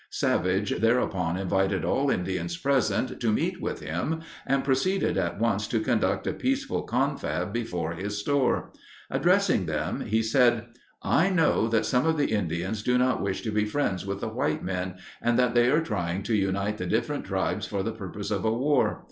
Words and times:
Savage 0.09 0.79
thereupon 0.79 1.37
invited 1.37 1.85
all 1.85 2.09
Indians 2.09 2.57
present 2.57 3.19
to 3.19 3.31
meet 3.31 3.61
with 3.61 3.81
him 3.81 4.21
and 4.47 4.63
proceeded 4.63 5.15
at 5.15 5.39
once 5.39 5.67
to 5.67 5.79
conduct 5.79 6.25
a 6.25 6.33
peaceful 6.33 6.81
confab 6.81 7.53
before 7.53 7.91
his 7.93 8.17
store. 8.17 8.71
Addressing 9.11 9.67
them 9.67 10.01
he 10.07 10.23
said: 10.23 10.65
"I 11.03 11.29
know 11.29 11.67
that 11.67 11.85
some 11.85 12.07
of 12.07 12.17
the 12.17 12.31
Indians 12.31 12.81
do 12.81 12.97
not 12.97 13.21
wish 13.21 13.43
to 13.43 13.51
be 13.51 13.65
friends 13.65 14.03
with 14.03 14.21
the 14.21 14.27
white 14.29 14.63
men 14.63 14.95
and 15.21 15.37
that 15.37 15.53
they 15.53 15.69
are 15.69 15.81
trying 15.83 16.23
to 16.23 16.35
unite 16.35 16.79
the 16.79 16.87
different 16.87 17.25
tribes 17.25 17.67
for 17.67 17.83
the 17.83 17.91
purpose 17.93 18.31
of 18.31 18.43
a 18.43 18.51
war. 18.51 18.99